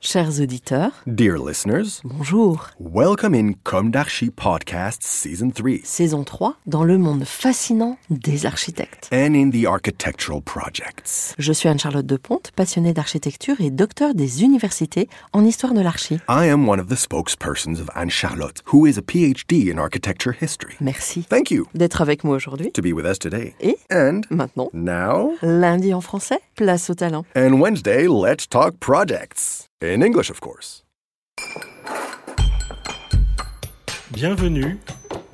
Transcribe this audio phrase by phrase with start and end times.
[0.00, 2.68] Chers auditeurs, Dear listeners, bonjour.
[2.78, 9.08] welcome in Comme d'Archi Podcast Season 3 Saison 3 dans le monde fascinant des architectes.
[9.10, 11.34] and in the architectural projects.
[11.38, 16.16] Je suis Anne-Charlotte Deponte, passionnée d'architecture et docteur des universités en histoire de l'archi.
[16.28, 20.34] I am one of the spokespersons of Anne Charlotte, who is a PhD in architecture
[20.38, 20.74] history.
[20.80, 22.70] Merci Thank you d'être avec moi aujourd'hui.
[22.72, 23.54] to be with us today.
[23.60, 27.24] Et And maintenant, now, lundi en français, place au talent.
[27.34, 29.68] and Wednesday, let's talk projects.
[29.82, 30.84] In English, of course.
[34.10, 34.78] Bienvenue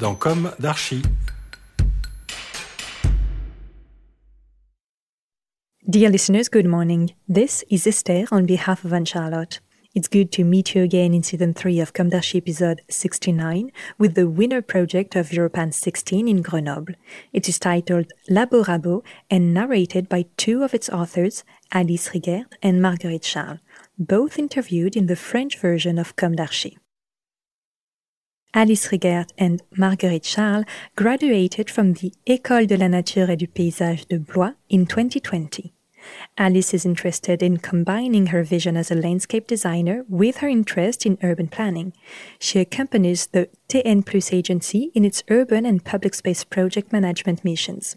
[0.00, 1.00] dans Comme d'Archi.
[5.88, 7.12] Dear listeners, good morning.
[7.28, 9.60] This is Esther on behalf of Anne Charlotte.
[9.94, 14.14] It's good to meet you again in season 3 of Comme d'Archi episode 69 with
[14.14, 16.94] the winner project of Europan 16 in Grenoble.
[17.34, 22.80] It is titled Labo Rabot and narrated by two of its authors, Alice Rigert and
[22.80, 23.58] Marguerite Charles,
[23.98, 26.78] both interviewed in the French version of Comme d'Archi.
[28.54, 30.64] Alice Rigert and Marguerite Charles
[30.96, 35.74] graduated from the École de la Nature et du Paysage de Blois in 2020.
[36.38, 41.18] Alice is interested in combining her vision as a landscape designer with her interest in
[41.22, 41.92] urban planning.
[42.38, 47.96] She accompanies the TN Plus agency in its urban and public space project management missions.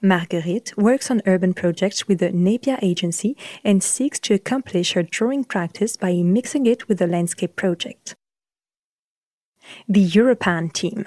[0.00, 5.44] Marguerite works on urban projects with the Napier agency and seeks to accomplish her drawing
[5.44, 8.16] practice by mixing it with the landscape project.
[9.88, 11.06] The Europan team.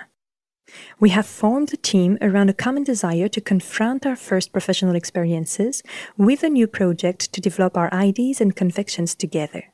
[0.99, 5.83] We have formed a team around a common desire to confront our first professional experiences
[6.17, 9.65] with a new project to develop our ideas and convictions together.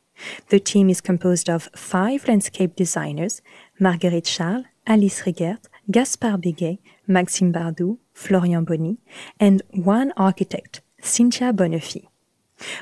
[0.50, 3.42] The team is composed of five landscape designers
[3.80, 8.98] Marguerite Charles, Alice Rigert, Gaspard Béguet, Maxime Bardou, Florian Bonny,
[9.40, 12.08] and one architect, Cynthia Bonnefie.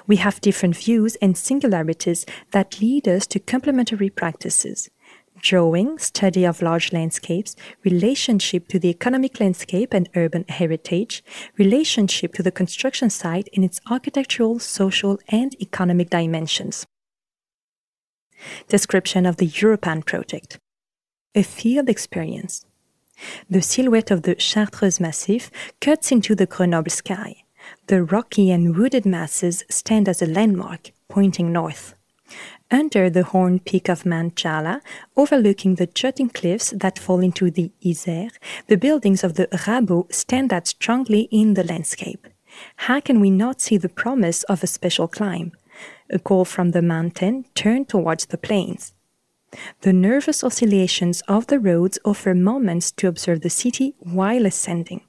[0.07, 4.89] We have different views and singularities that lead us to complementary practices
[5.41, 11.23] drawing, study of large landscapes, relationship to the economic landscape and urban heritage,
[11.57, 16.85] relationship to the construction site in its architectural, social, and economic dimensions.
[18.67, 20.59] Description of the Europan project.
[21.35, 22.65] A field experience.
[23.49, 25.49] The silhouette of the Chartreuse Massif
[25.81, 27.43] cuts into the Grenoble sky.
[27.87, 31.96] The rocky and wooded masses stand as a landmark, pointing north
[32.71, 34.81] under the horned peak of Mont Jalla,
[35.15, 38.31] overlooking the jutting cliffs that fall into the Isère,
[38.67, 42.27] the buildings of the Rabot stand out strongly in the landscape.
[42.75, 45.51] How can we not see the promise of a special climb?
[46.09, 48.93] A call from the mountain turned towards the plains.
[49.81, 55.01] The nervous oscillations of the roads offer moments to observe the city while ascending.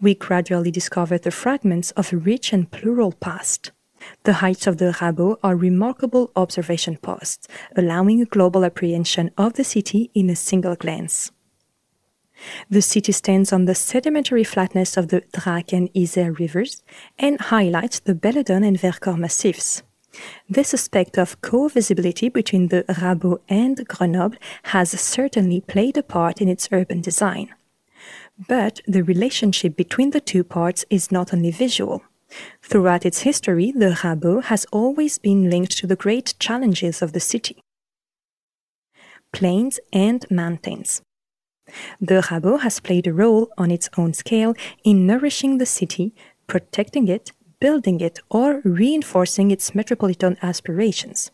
[0.00, 3.72] We gradually discover the fragments of a rich and plural past.
[4.24, 9.64] The heights of the Rabot are remarkable observation posts, allowing a global apprehension of the
[9.64, 11.30] city in a single glance.
[12.68, 16.82] The city stands on the sedimentary flatness of the Drac and Isère rivers
[17.18, 19.82] and highlights the Belledonne and Vercors massifs.
[20.48, 26.48] This aspect of co-visibility between the Rabot and Grenoble has certainly played a part in
[26.48, 27.54] its urban design.
[28.48, 32.02] But the relationship between the two parts is not only visual.
[32.62, 37.20] Throughout its history, the Rabot has always been linked to the great challenges of the
[37.20, 37.58] city
[39.34, 41.02] plains and mountains.
[42.00, 46.14] The Rabot has played a role on its own scale in nourishing the city,
[46.46, 51.30] protecting it, building it, or reinforcing its metropolitan aspirations.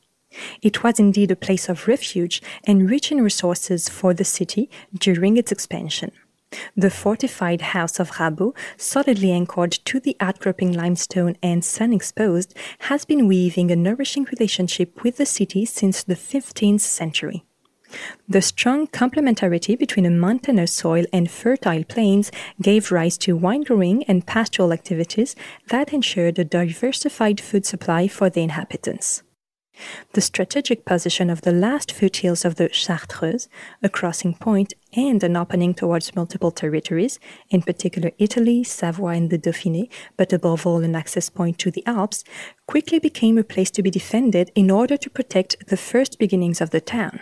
[0.63, 5.37] It was indeed a place of refuge and rich in resources for the city during
[5.37, 6.13] its expansion.
[6.77, 13.05] The fortified house of Rabot, solidly anchored to the outcropping limestone and sun exposed, has
[13.05, 17.45] been weaving a nourishing relationship with the city since the 15th century.
[18.29, 22.31] The strong complementarity between a mountainous soil and fertile plains
[22.63, 25.35] gave rise to wine growing and pastoral activities
[25.69, 29.25] that ensured a diversified food supply for the inhabitants.
[30.13, 33.49] The strategic position of the last foothills of the Chartreuse,
[33.83, 37.19] a crossing point and an opening towards multiple territories,
[37.49, 41.87] in particular Italy, Savoy, and the Dauphiné, but above all an access point to the
[41.87, 42.25] Alps,
[42.67, 46.71] quickly became a place to be defended in order to protect the first beginnings of
[46.71, 47.21] the town.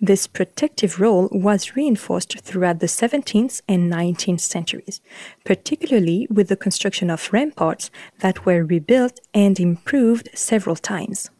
[0.00, 5.00] This protective role was reinforced throughout the 17th and 19th centuries,
[5.44, 7.90] particularly with the construction of ramparts
[8.20, 11.30] that were rebuilt and improved several times.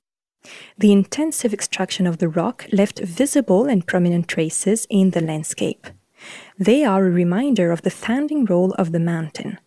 [0.79, 5.87] The intensive extraction of the rock left visible and prominent traces in the landscape.
[6.59, 9.59] They are a reminder of the founding role of the mountain.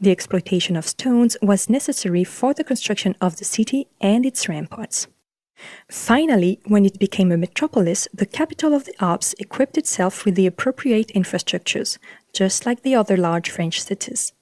[0.00, 5.08] The exploitation of stones was necessary for the construction of the city and its ramparts.
[5.90, 10.46] Finally, when it became a metropolis, the capital of the Alps equipped itself with the
[10.46, 11.98] appropriate infrastructures,
[12.32, 14.32] just like the other large French cities.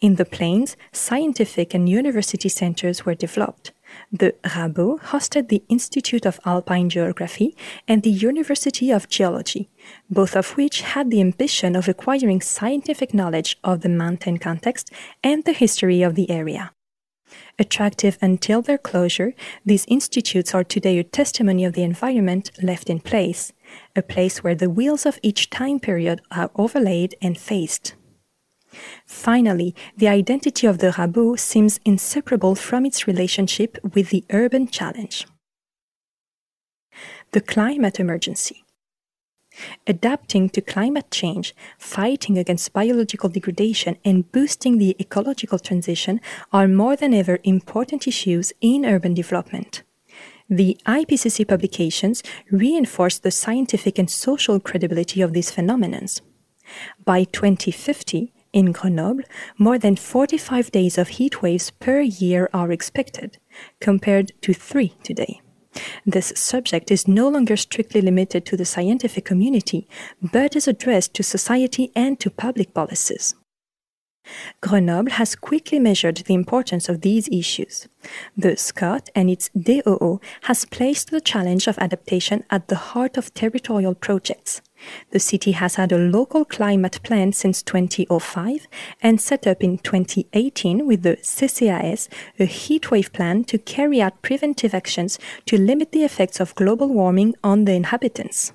[0.00, 3.72] In the plains, scientific and university centers were developed.
[4.12, 7.56] The Rabot hosted the Institute of Alpine Geography
[7.88, 9.68] and the University of Geology,
[10.10, 14.90] both of which had the ambition of acquiring scientific knowledge of the mountain context
[15.22, 16.72] and the history of the area.
[17.58, 23.00] Attractive until their closure, these institutes are today a testimony of the environment left in
[23.00, 23.52] place,
[23.96, 27.94] a place where the wheels of each time period are overlaid and faced.
[29.06, 35.26] Finally, the identity of the Rabot seems inseparable from its relationship with the urban challenge.
[37.32, 38.64] The climate emergency.
[39.86, 46.20] Adapting to climate change, fighting against biological degradation, and boosting the ecological transition
[46.52, 49.82] are more than ever important issues in urban development.
[50.50, 56.06] The IPCC publications reinforce the scientific and social credibility of these phenomena.
[57.04, 59.24] By 2050, in Grenoble,
[59.58, 63.36] more than 45 days of heat waves per year are expected,
[63.80, 65.42] compared to three today.
[66.06, 69.88] This subject is no longer strictly limited to the scientific community,
[70.22, 73.34] but is addressed to society and to public policies.
[74.60, 77.88] Grenoble has quickly measured the importance of these issues.
[78.36, 83.34] The SCOT and its DOO has placed the challenge of adaptation at the heart of
[83.34, 84.62] territorial projects.
[85.10, 88.66] The city has had a local climate plan since 2005
[89.02, 94.74] and set up in 2018 with the CCAS a heatwave plan to carry out preventive
[94.74, 98.52] actions to limit the effects of global warming on the inhabitants.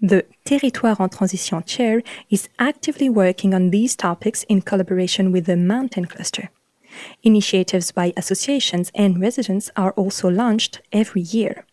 [0.00, 5.56] The Territoire en Transition Chair is actively working on these topics in collaboration with the
[5.56, 6.50] Mountain Cluster.
[7.24, 11.64] Initiatives by associations and residents are also launched every year.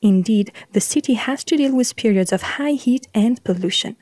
[0.00, 3.96] Indeed, the city has to deal with periods of high heat and pollution.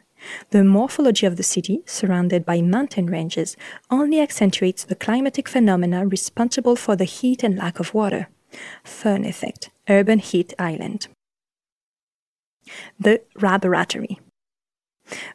[0.50, 3.56] The morphology of the city, surrounded by mountain ranges,
[3.90, 8.28] only accentuates the climatic phenomena responsible for the heat and lack of water.
[8.84, 11.08] Föhn effect, urban heat island.
[12.98, 14.20] The Laboratory.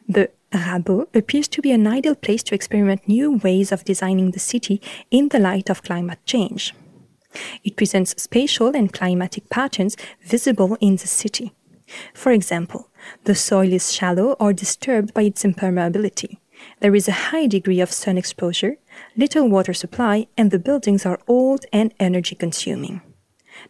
[0.08, 4.38] The Rabot appears to be an ideal place to experiment new ways of designing the
[4.38, 4.80] city
[5.10, 6.74] in the light of climate change.
[7.64, 11.52] It presents spatial and climatic patterns visible in the city.
[12.14, 12.88] For example,
[13.24, 16.38] the soil is shallow or disturbed by its impermeability.
[16.80, 18.76] There is a high degree of sun exposure,
[19.16, 23.02] little water supply, and the buildings are old and energy consuming.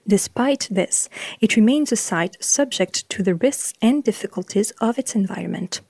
[0.07, 1.09] Despite this,
[1.41, 5.81] it remains a site subject to the risks and difficulties of its environment.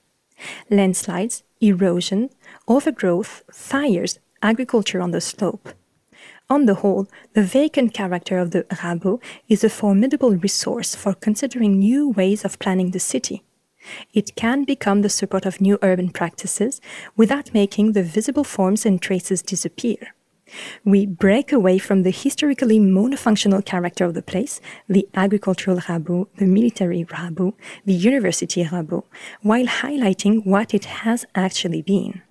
[0.69, 2.29] Landslides, erosion,
[2.67, 5.69] overgrowth, fires, agriculture on the slope.
[6.49, 11.79] On the whole, the vacant character of the Rabot is a formidable resource for considering
[11.79, 13.43] new ways of planning the city.
[14.13, 16.79] It can become the support of new urban practices
[17.15, 20.13] without making the visible forms and traces disappear.
[20.85, 26.45] We break away from the historically monofunctional character of the place, the agricultural Rabot, the
[26.45, 27.53] military Rabot,
[27.85, 29.03] the university Rabot,
[29.41, 32.21] while highlighting what it has actually been.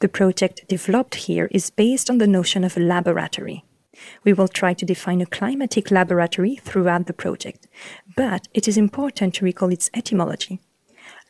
[0.00, 3.64] The project developed here is based on the notion of a laboratory.
[4.24, 7.66] We will try to define a climatic laboratory throughout the project,
[8.16, 10.60] but it is important to recall its etymology.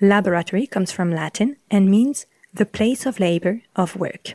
[0.01, 4.35] Laboratory comes from Latin and means the place of labor, of work.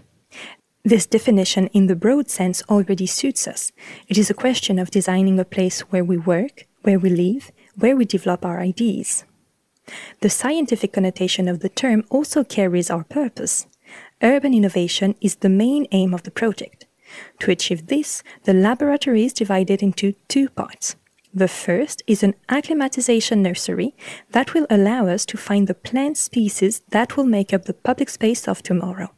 [0.88, 3.74] This definition, in the broad sense, already suits us.
[4.08, 7.98] It is a question of designing a place where we work, where we live, where
[7.98, 9.25] we develop our ideas.
[10.22, 13.67] The scientific connotation of the term also carries our purpose
[14.22, 16.86] urban innovation is the main aim of the project.
[17.41, 20.96] To achieve this, the laboratory is divided into two parts.
[21.34, 23.94] The first is an acclimatization nursery
[24.32, 28.08] that will allow us to find the plant species that will make up the public
[28.08, 29.12] space of tomorrow.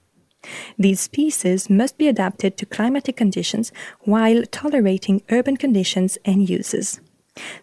[0.78, 7.02] These species must be adapted to climatic conditions while tolerating urban conditions and uses.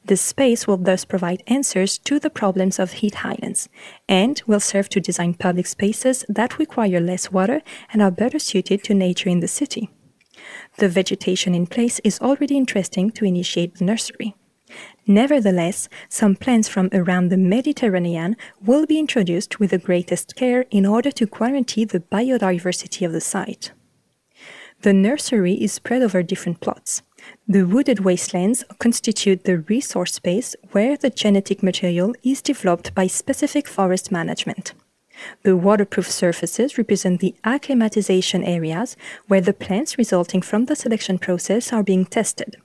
[0.05, 3.69] This space will thus provide answers to the problems of heat islands
[4.09, 8.83] and will serve to design public spaces that require less water and are better suited
[8.85, 9.91] to nature in the city.
[10.79, 14.35] The vegetation in place is already interesting to initiate the nursery.
[15.07, 20.85] Nevertheless, some plants from around the Mediterranean will be introduced with the greatest care in
[20.85, 23.73] order to guarantee the biodiversity of the site.
[24.83, 27.03] The nursery is spread over different plots.
[27.49, 33.69] The wooded wastelands constitute the resource space where the genetic material is developed by specific
[33.69, 34.75] forest management.
[35.45, 38.97] The waterproof surfaces represent the acclimatization areas
[39.29, 42.57] where the plants resulting from the selection process are being tested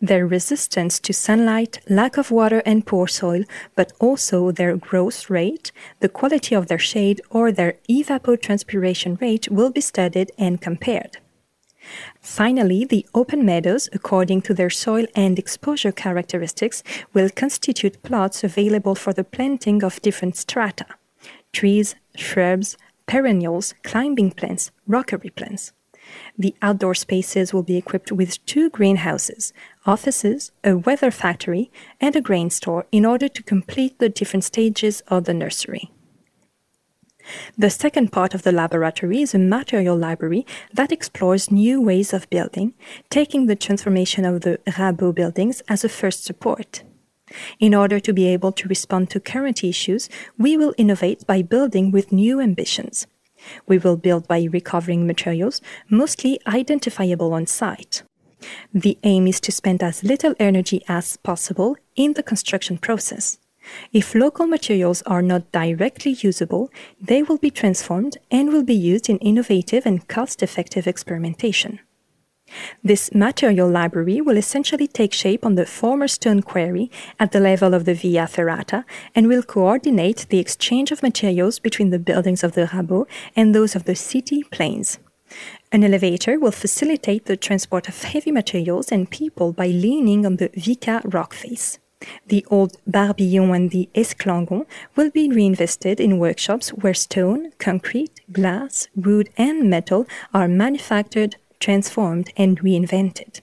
[0.00, 5.72] their resistance to sunlight, lack of water and poor soil, but also their growth rate,
[6.00, 11.18] the quality of their shade, or their evapotranspiration rate will be studied and compared.
[12.20, 16.82] Finally, the open meadows, according to their soil and exposure characteristics,
[17.14, 20.86] will constitute plots available for the planting of different strata
[21.50, 22.76] trees, shrubs,
[23.06, 25.72] perennials, climbing plants, rockery plants.
[26.38, 29.52] The outdoor spaces will be equipped with two greenhouses,
[29.86, 35.02] offices, a weather factory, and a grain store in order to complete the different stages
[35.08, 35.90] of the nursery.
[37.56, 42.30] The second part of the laboratory is a material library that explores new ways of
[42.30, 42.74] building,
[43.10, 46.82] taking the transformation of the Rabot buildings as a first support.
[47.60, 51.90] In order to be able to respond to current issues, we will innovate by building
[51.90, 53.06] with new ambitions.
[53.66, 58.02] We will build by recovering materials, mostly identifiable on site.
[58.72, 63.38] The aim is to spend as little energy as possible in the construction process.
[63.92, 69.08] If local materials are not directly usable, they will be transformed and will be used
[69.10, 71.80] in innovative and cost effective experimentation.
[72.82, 77.74] This material library will essentially take shape on the former stone quarry at the level
[77.74, 82.52] of the Via Ferrata and will coordinate the exchange of materials between the buildings of
[82.52, 84.98] the Rabot and those of the city plains.
[85.70, 90.48] An elevator will facilitate the transport of heavy materials and people by leaning on the
[90.50, 91.78] Vica rock face.
[92.28, 98.88] The old Barbillon and the Esclangon will be reinvested in workshops where stone, concrete, glass,
[98.94, 103.40] wood, and metal are manufactured, transformed, and reinvented.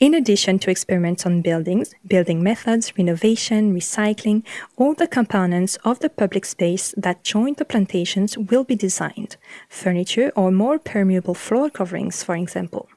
[0.00, 4.42] In addition to experiments on buildings, building methods, renovation, recycling,
[4.76, 9.36] all the components of the public space that join the plantations will be designed,
[9.68, 12.88] furniture or more permeable floor coverings, for example.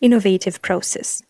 [0.00, 1.22] Innovative process.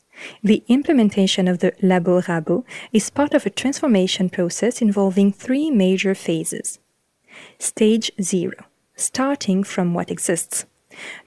[0.42, 6.14] The implementation of the Labo Rabot is part of a transformation process involving three major
[6.14, 6.78] phases.
[7.59, 8.52] Stage 0,
[8.95, 10.64] starting from what exists.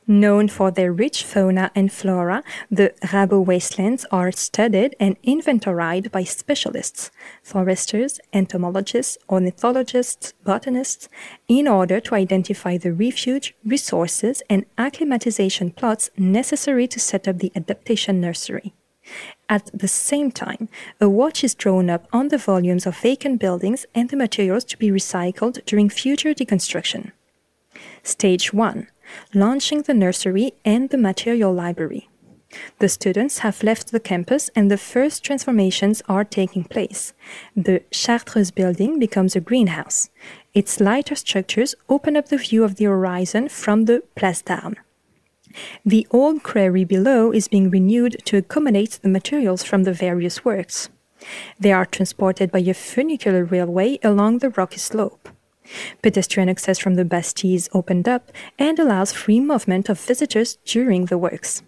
[0.07, 6.23] Known for their rich fauna and flora, the Rabot wastelands are studied and inventoried by
[6.23, 7.11] specialists,
[7.43, 11.09] foresters, entomologists, ornithologists, botanists,
[11.47, 17.51] in order to identify the refuge, resources, and acclimatization plots necessary to set up the
[17.55, 18.73] adaptation nursery.
[19.47, 20.69] At the same time,
[21.01, 24.77] a watch is drawn up on the volumes of vacant buildings and the materials to
[24.77, 27.11] be recycled during future deconstruction.
[28.03, 28.87] Stage 1
[29.33, 32.09] launching the nursery and the material library.
[32.79, 37.13] The students have left the campus and the first transformations are taking place.
[37.55, 40.09] The Chartreuse building becomes a greenhouse.
[40.53, 44.77] Its lighter structures open up the view of the horizon from the Place d'Armes.
[45.85, 50.89] The old quarry below is being renewed to accommodate the materials from the various works.
[51.59, 55.29] They are transported by a funicular railway along the rocky slope.
[56.01, 61.05] Pedestrian access from the Bastille is opened up and allows free movement of visitors during
[61.05, 61.63] the works.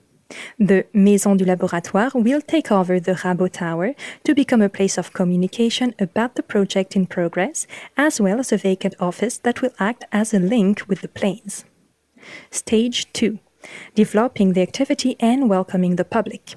[0.57, 3.93] The Maison du Laboratoire will take over the Rabot Tower
[4.23, 7.67] to become a place of communication about the project in progress,
[7.97, 11.65] as well as a vacant office that will act as a link with the plains.
[12.49, 13.39] Stage 2
[13.95, 16.55] Developing the activity and welcoming the public.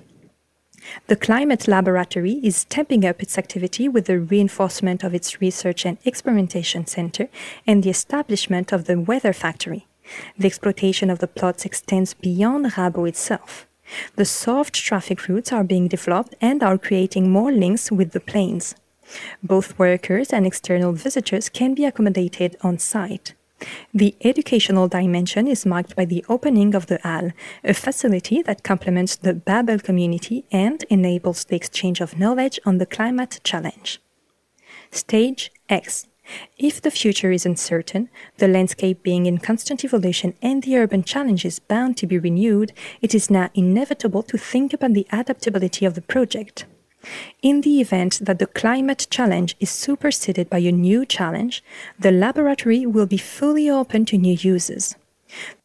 [1.06, 5.98] The Climate Laboratory is stepping up its activity with the reinforcement of its research and
[6.04, 7.28] experimentation center
[7.66, 9.86] and the establishment of the Weather Factory.
[10.38, 13.66] The exploitation of the plots extends beyond Rabot itself.
[14.16, 18.74] The soft traffic routes are being developed and are creating more links with the plains.
[19.42, 23.34] Both workers and external visitors can be accommodated on site.
[23.92, 29.16] The educational dimension is marked by the opening of the Halles, a facility that complements
[29.16, 34.00] the Babel community and enables the exchange of knowledge on the climate challenge.
[34.90, 36.06] Stage X
[36.56, 41.59] If the future is uncertain, the landscape being in constant evolution and the urban challenges
[41.59, 46.02] bound to be renewed, it is now inevitable to think about the adaptability of the
[46.02, 46.66] project.
[47.42, 51.62] In the event that the climate challenge is superseded by a new challenge,
[51.99, 54.96] the laboratory will be fully open to new uses.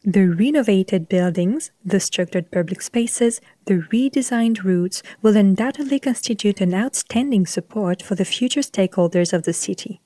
[0.03, 7.45] The renovated buildings, the structured public spaces, the redesigned routes will undoubtedly constitute an outstanding
[7.45, 10.01] support for the future stakeholders of the city.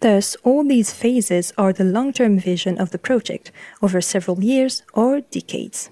[0.00, 4.82] Thus, all these phases are the long term vision of the project over several years
[4.92, 5.90] or decades.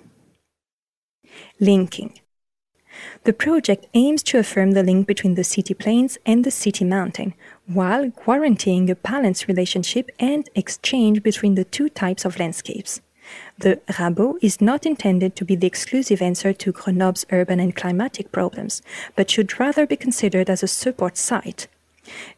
[1.58, 2.18] Linking
[3.24, 7.34] the project aims to affirm the link between the city plains and the city mountain,
[7.66, 13.00] while guaranteeing a balanced relationship and exchange between the two types of landscapes.
[13.58, 18.30] The Rabot is not intended to be the exclusive answer to Grenoble's urban and climatic
[18.32, 18.82] problems,
[19.16, 21.66] but should rather be considered as a support site.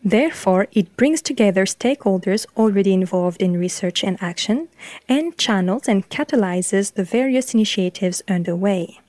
[0.05, 4.69] Therefore, it brings together stakeholders already involved in research and action,
[5.09, 9.01] and channels and catalyzes the various initiatives underway.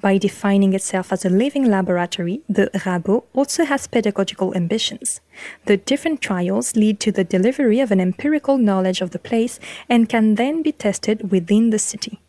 [0.00, 5.20] By defining itself as a living laboratory, the Rabot also has pedagogical ambitions.
[5.66, 10.08] The different trials lead to the delivery of an empirical knowledge of the place and
[10.08, 12.20] can then be tested within the city.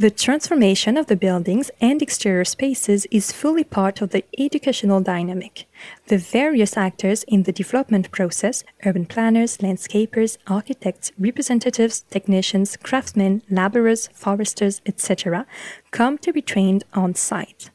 [0.00, 5.66] The transformation of the buildings and exterior spaces is fully part of the educational dynamic.
[6.06, 14.08] The various actors in the development process urban planners, landscapers, architects, representatives, technicians, craftsmen, laborers,
[14.14, 15.46] foresters, etc.
[15.90, 17.70] come to be trained on site.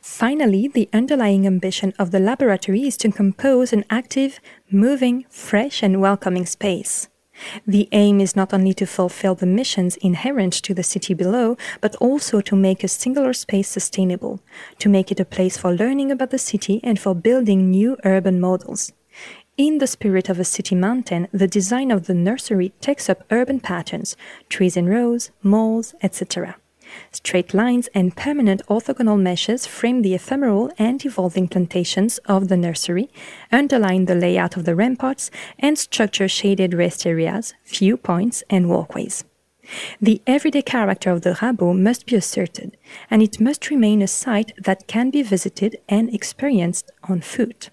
[0.00, 4.38] Finally, the underlying ambition of the laboratory is to compose an active,
[4.70, 7.08] moving, fresh, and welcoming space.
[7.66, 11.96] The aim is not only to fulfill the missions inherent to the city below, but
[11.96, 14.40] also to make a singular space sustainable,
[14.78, 18.40] to make it a place for learning about the city and for building new urban
[18.40, 18.92] models.
[19.56, 23.60] In the spirit of a city mountain, the design of the nursery takes up urban
[23.60, 24.16] patterns,
[24.50, 26.56] trees in rows, malls, etc.
[27.12, 33.08] Straight lines and permanent orthogonal meshes frame the ephemeral and evolving plantations of the nursery,
[33.50, 39.24] underline the layout of the ramparts, and structure shaded rest areas, viewpoints, and walkways.
[40.00, 42.76] The everyday character of the Rabot must be asserted,
[43.10, 47.70] and it must remain a site that can be visited and experienced on foot.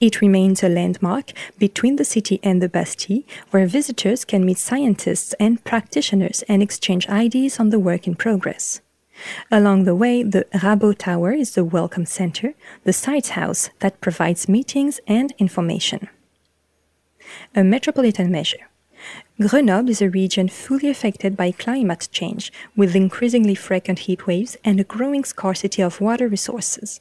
[0.00, 5.34] It remains a landmark between the city and the Bastille, where visitors can meet scientists
[5.34, 8.80] and practitioners and exchange ideas on the work in progress.
[9.50, 14.48] Along the way, the Rabot Tower is the welcome center, the site's house that provides
[14.48, 16.08] meetings and information.
[17.54, 18.68] A metropolitan measure.
[19.40, 24.78] Grenoble is a region fully affected by climate change, with increasingly frequent heat waves and
[24.80, 27.00] a growing scarcity of water resources.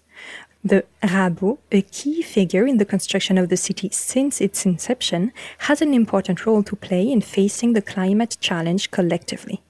[0.63, 5.82] The Rabot, a key figure in the construction of the city since its inception, has
[5.82, 9.62] an important role to play in facing the climate challenge collectively.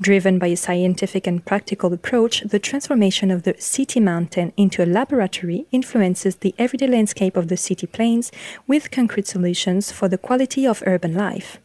[0.00, 4.86] Driven by a scientific and practical approach, the transformation of the city mountain into a
[4.86, 8.32] laboratory influences the everyday landscape of the city plains
[8.66, 11.58] with concrete solutions for the quality of urban life.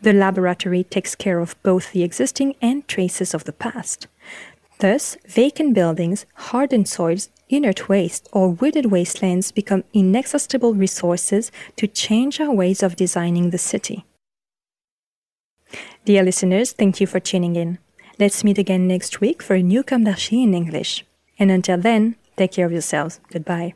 [0.00, 4.06] The laboratory takes care of both the existing and traces of the past.
[4.78, 12.40] Thus, vacant buildings, hardened soils, inert waste, or wooded wastelands become inexhaustible resources to change
[12.40, 14.04] our ways of designing the city.
[16.04, 17.78] Dear listeners, thank you for tuning in.
[18.18, 21.04] Let's meet again next week for a new d'Archi in English.
[21.38, 23.20] And until then, take care of yourselves.
[23.30, 23.74] Goodbye.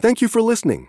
[0.00, 0.88] Thank you for listening.